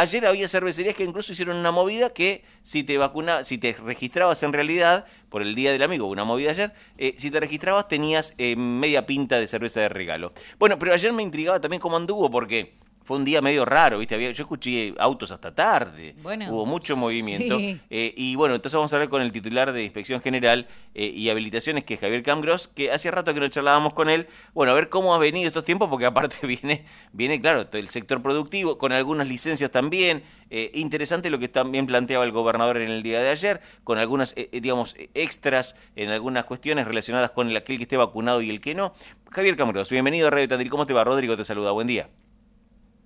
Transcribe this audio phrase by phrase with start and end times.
[0.00, 4.40] Ayer había cervecerías que incluso hicieron una movida que si te vacuna, si te registrabas
[4.44, 8.32] en realidad por el Día del Amigo, una movida ayer, eh, si te registrabas tenías
[8.38, 10.32] eh, media pinta de cerveza de regalo.
[10.60, 12.74] Bueno, pero ayer me intrigaba también cómo anduvo porque
[13.08, 14.16] fue un día medio raro, ¿viste?
[14.16, 16.14] Había, yo escuché autos hasta tarde,
[16.50, 17.56] hubo mucho movimiento.
[17.88, 21.30] Eh, y bueno, entonces vamos a hablar con el titular de Inspección General eh, y
[21.30, 24.26] Habilitaciones, que es Javier Camgros, que hacía rato que no charlábamos con él.
[24.52, 26.84] Bueno, a ver cómo ha venido estos tiempos, porque aparte viene,
[27.14, 30.22] viene claro, el sector productivo, con algunas licencias también.
[30.50, 34.34] Eh, interesante lo que también planteaba el gobernador en el día de ayer, con algunas,
[34.52, 38.74] digamos, extras en algunas cuestiones relacionadas con el, aquel que esté vacunado y el que
[38.74, 38.92] no.
[39.30, 40.68] Javier Camgros, bienvenido a Radio Tandil.
[40.68, 41.04] ¿Cómo te va?
[41.04, 41.70] Rodrigo te saluda.
[41.70, 42.10] Buen día.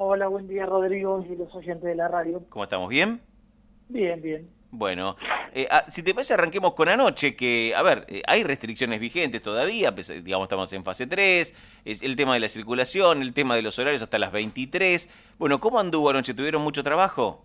[0.00, 2.44] Hola, buen día Rodrigo y los oyentes de la radio.
[2.50, 2.88] ¿Cómo estamos?
[2.88, 3.20] ¿Bien?
[3.88, 4.48] Bien, bien.
[4.70, 5.16] Bueno,
[5.52, 9.42] eh, ah, si te parece arranquemos con anoche, que, a ver, eh, hay restricciones vigentes
[9.42, 13.62] todavía, digamos estamos en fase 3, es el tema de la circulación, el tema de
[13.62, 15.34] los horarios hasta las 23.
[15.36, 16.32] Bueno, ¿cómo anduvo anoche?
[16.32, 17.44] ¿Tuvieron mucho trabajo?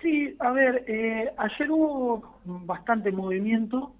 [0.00, 3.92] Sí, a ver, eh, ayer hubo bastante movimiento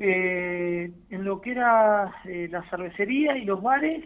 [0.00, 4.04] en lo que era la cervecería y los bares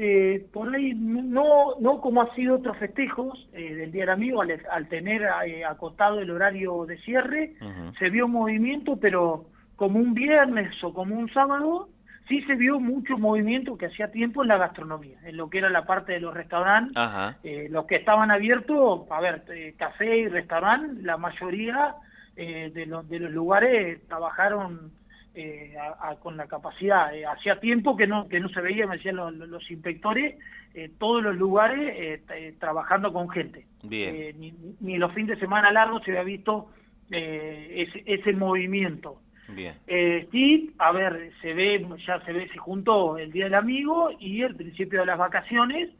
[0.00, 4.42] eh, por ahí no no como ha sido otros festejos eh, del Día del Amigo
[4.42, 7.56] al, tener eh, acotado el horario de cierre
[7.98, 11.88] se vio movimiento pero como un viernes o como un sábado
[12.28, 15.68] sí se vio mucho movimiento que hacía tiempo en la gastronomía en lo que era
[15.68, 16.96] la parte de los restaurantes
[17.68, 21.96] los que estaban abiertos a ver café y restaurante la mayoría
[22.36, 24.92] de los de los lugares trabajaron
[25.40, 25.72] eh,
[26.18, 27.14] con la capacidad.
[27.14, 30.36] Eh, hacía tiempo que no que no se veía, me decían los, inspectores,
[30.74, 32.20] eh, todos los lugares
[32.58, 33.64] trabajando con gente.
[33.84, 36.70] Ni, ni, los fines de semana largos se había visto
[37.08, 39.20] ese, ese movimiento.
[39.50, 39.76] Bien.
[40.32, 44.42] sí, a ver, se ve, ya se ve, se juntó el Día del Amigo y
[44.42, 45.90] el principio de las vacaciones,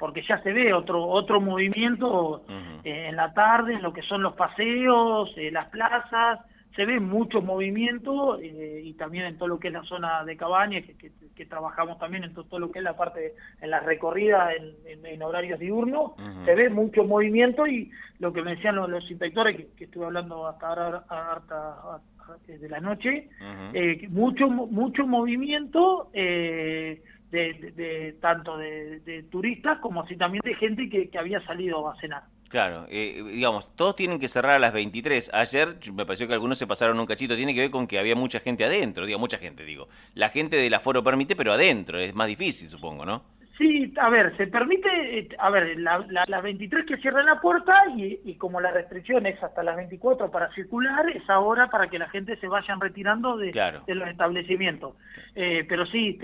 [0.00, 2.44] porque ya se ve otro otro movimiento
[2.82, 6.40] en la tarde, en lo que son los paseos, las plazas,
[6.78, 10.36] se ve mucho movimiento eh, y también en todo lo que es la zona de
[10.36, 15.20] cabañas, que, trabajamos también en todo, lo que es la parte, en la recorrida en,
[15.20, 16.12] horarios diurnos,
[16.44, 17.90] se ve mucho movimiento y
[18.20, 22.00] lo que me decían los, inspectores, que, estuve hablando hasta ahora hasta,
[22.46, 23.28] de la noche,
[23.74, 26.10] eh, mucho, mucho movimiento.
[26.12, 31.96] Eh, de, tanto de, turistas como así también de gente que, que había salido a
[31.96, 32.22] cenar.
[32.48, 35.32] Claro, eh, digamos, todos tienen que cerrar a las 23.
[35.34, 37.36] Ayer me pareció que algunos se pasaron un cachito.
[37.36, 39.04] Tiene que ver con que había mucha gente adentro.
[39.04, 39.88] Digo, mucha gente, digo.
[40.14, 41.98] La gente del aforo permite, pero adentro.
[41.98, 43.22] Es más difícil, supongo, ¿no?
[43.58, 47.74] Sí, a ver, se permite, eh, a ver, las la, 23 que cierran la puerta
[47.96, 52.08] y, como la restricción es hasta las 24 para circular, es ahora para que la
[52.08, 53.50] gente se vayan retirando de,
[53.84, 54.94] de los establecimientos.
[55.34, 56.20] Eh, pero sí,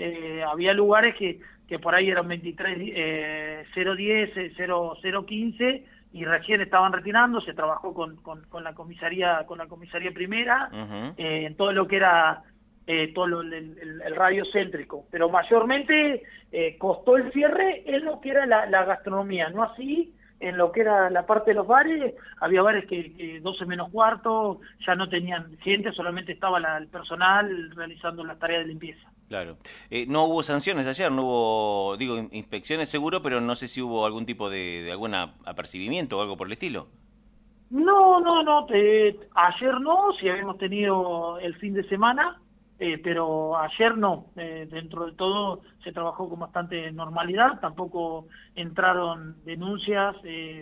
[0.47, 4.55] había lugares que, que por ahí eran 23, eh, 010,
[5.27, 5.85] 015
[6.15, 10.69] y recién estaban retirando, se trabajó con, con, la comisaría con la comisaría primera
[11.17, 12.41] eh, en todo lo que era
[12.87, 18.45] eh, todo el, radio céntrico, pero mayormente eh, costó el cierre en lo que era
[18.45, 22.85] la, gastronomía, no así en lo que era la parte de los bares, había bares
[22.85, 28.39] que, que 12 menos cuarto ya no tenían gente, solamente estaba el personal realizando las
[28.39, 29.11] tareas de limpieza.
[29.27, 29.57] Claro.
[29.89, 34.05] Eh, no hubo sanciones ayer, no hubo, digo, inspecciones seguro, pero no sé si hubo
[34.05, 36.87] algún tipo de, de algún apercibimiento o algo por el estilo.
[37.71, 42.39] No, no, no, ayer no, si habíamos tenido el fin de semana,
[42.77, 49.43] eh, pero ayer no, eh, dentro de todo se trabajó con bastante normalidad, tampoco entraron
[49.43, 50.15] denuncias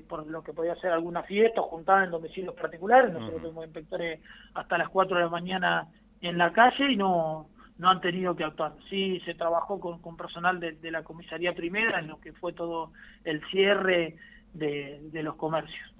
[0.08, 4.22] por lo que podía ser alguna fiesta o juntada en domicilios particulares, nosotros tuvimos inspectores
[4.54, 5.88] hasta las 4 de la mañana
[6.22, 8.76] en la calle y no no han tenido que actuar.
[8.90, 12.92] Sí, se trabajó con, con personal de, la comisaría primera en lo que fue todo
[13.24, 14.16] el cierre
[14.54, 15.92] de, de los comercios.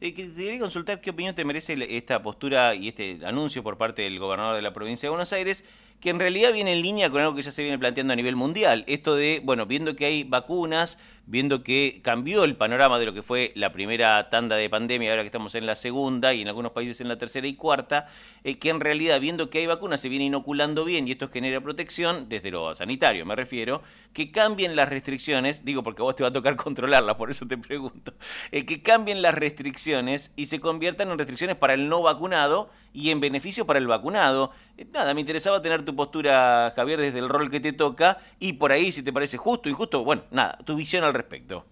[0.00, 4.18] Eh, quería consultar qué opinión te merece esta postura y este anuncio por parte del
[4.18, 5.64] gobernador de la provincia de Buenos Aires,
[6.00, 8.36] que en realidad viene en línea con algo que ya se viene planteando a nivel
[8.36, 8.84] mundial.
[8.86, 13.22] Esto de, bueno, viendo que hay vacunas, viendo que cambió el panorama de lo que
[13.22, 16.72] fue la primera tanda de pandemia, ahora que estamos en la segunda y en algunos
[16.72, 18.08] países en la tercera y cuarta,
[18.44, 21.60] eh, que en realidad viendo que hay vacunas se viene inoculando bien y esto genera
[21.60, 23.82] protección, desde lo sanitario me refiero,
[24.12, 27.46] que cambien las restricciones, digo porque a vos te va a tocar controlarlas, por eso
[27.46, 28.14] te pregunto,
[28.52, 33.10] eh, que cambien las restricciones y se conviertan en restricciones para el no vacunado y
[33.10, 34.52] en beneficio para el vacunado.
[34.78, 38.54] Eh, nada, me interesaba tener tu postura, Javier, desde el rol que te toca y
[38.54, 41.64] por ahí, si te parece justo y justo, bueno, nada, tu visión al respecto.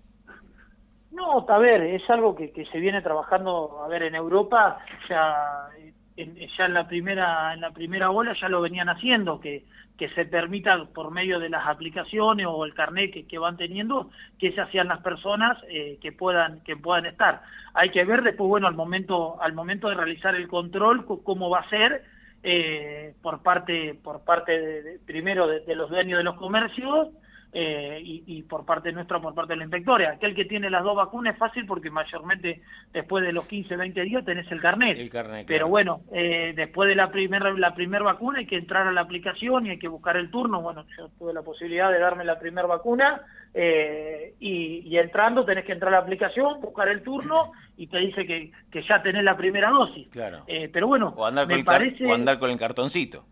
[1.12, 5.68] No, a ver, es algo que, se viene trabajando, a ver, en Europa ya
[6.16, 9.64] ya en la primera en la primera ola ya lo venían haciendo, que,
[9.98, 14.10] que se permita por medio de las aplicaciones o el carnet que, que van teniendo,
[14.38, 17.42] que se hacían las personas eh, que puedan que puedan estar.
[17.74, 21.60] Hay que ver después, bueno, al momento al momento de realizar el control cómo va
[21.60, 22.04] a ser
[22.42, 27.08] eh, por parte por parte de, primero de, los dueños de los comercios
[27.56, 30.08] eh, y, por parte nuestra, por parte de los inspectores.
[30.08, 32.62] Aquel que tiene las dos vacunas es fácil porque mayormente
[32.92, 34.98] después de los 15, 20 días tenés el carnet.
[34.98, 38.88] El carnet Pero bueno, eh, después de la primera la primer vacuna hay que entrar
[38.88, 40.62] a la aplicación y hay que buscar el turno.
[40.62, 43.22] Bueno, yo tuve la posibilidad de darme la primera vacuna
[43.54, 48.26] eh, y, entrando tenés que entrar a la aplicación, buscar el turno y te dice
[48.26, 50.08] que, que ya tenés la primera dosis.
[50.08, 50.44] Claro.
[50.72, 52.04] pero bueno, o andar, con el parece...
[52.04, 53.24] o andar con el cartoncito.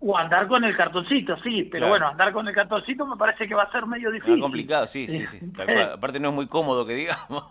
[0.00, 3.54] O andar con el cartoncito, sí, pero bueno, andar con el cartoncito me parece que
[3.54, 4.36] va a ser medio difícil.
[4.36, 5.40] Es complicado, sí, sí, sí.
[5.92, 7.44] Aparte no es muy cómodo que digamos.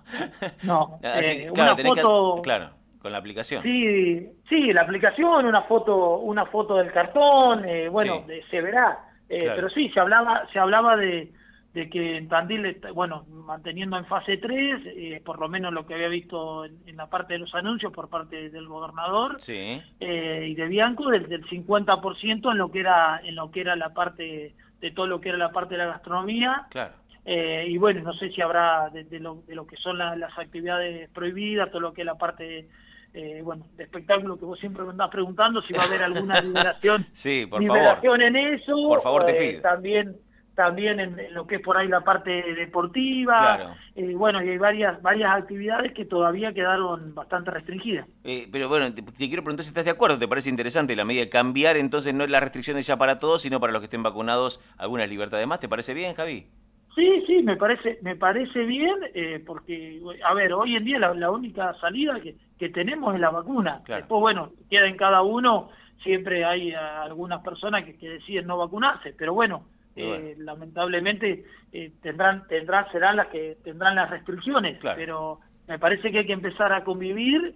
[0.64, 2.42] No, eh, una foto...
[2.42, 3.64] claro, con la aplicación.
[3.64, 9.00] Sí, sí, la aplicación, una foto, una foto del cartón, eh, bueno, se verá.
[9.30, 11.32] Eh, pero sí, se hablaba, se hablaba de,
[11.78, 15.94] de que en Tandil, bueno, manteniendo en fase 3, eh, por lo menos lo que
[15.94, 19.80] había visto en, la parte de los anuncios por parte del gobernador sí.
[20.00, 23.76] eh, y de Bianco, del, del 50% en lo que era en lo que era
[23.76, 26.66] la parte de todo lo que era la parte de la gastronomía.
[26.72, 26.96] Claro.
[27.26, 31.12] Eh, y bueno, no sé si habrá de, lo, de lo que son las actividades
[31.12, 32.68] prohibidas, todo lo que es la parte
[33.14, 36.42] eh, bueno, de espectáculo que vos siempre me andás preguntando si va a haber alguna
[36.42, 38.74] liberación, sí, por liberación en eso.
[38.88, 39.62] Por favor, te pido.
[39.62, 40.18] También
[40.58, 45.00] también en, lo que es por ahí la parte deportiva, eh, bueno, y hay varias
[45.04, 48.08] varias actividades que todavía quedaron bastante restringidas.
[48.24, 51.22] Eh, pero bueno, te, quiero preguntar si estás de acuerdo, ¿te parece interesante la medida
[51.22, 54.02] de cambiar entonces no es las restricciones ya para todos, sino para los que estén
[54.02, 55.60] vacunados algunas libertades más?
[55.60, 56.48] ¿Te parece bien, Javi?
[56.96, 61.30] Sí, sí, me parece me parece bien, eh, porque, a ver, hoy en día la,
[61.30, 63.84] única salida que, que, tenemos es la vacuna.
[63.88, 65.70] Después, bueno, queda en cada uno,
[66.02, 69.66] siempre hay algunas personas que, que deciden no vacunarse, pero bueno,
[69.98, 76.20] eh, lamentablemente eh, tendrán tendrán serán las que tendrán las restricciones pero me parece que
[76.20, 77.56] hay que empezar a convivir.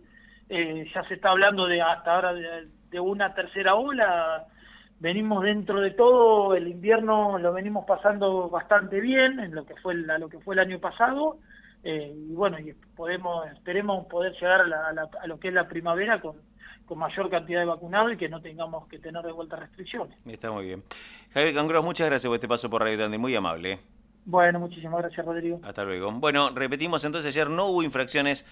[0.50, 4.46] Eh, ya se está hablando de hasta ahora de, una tercera ola.
[5.00, 9.94] Venimos dentro de todo el invierno lo venimos pasando bastante bien en lo que fue
[9.94, 11.38] el, lo que fue el año pasado.
[11.84, 16.36] Y bueno y podemos esperemos poder llegar a lo que es la primavera con
[16.92, 20.14] con mayor cantidad de vacunados y que no tengamos que tener de vuelta restricciones.
[20.26, 20.84] Está muy bien.
[21.34, 23.80] Javier Cangro, muchas gracias por este paso por Radio Tandil, muy amable.
[24.26, 25.62] Bueno, muchísimas gracias, Rodrigo.
[25.64, 26.12] Hasta luego.
[26.12, 28.46] Bueno, repetimos entonces, ayer no hubo infracciones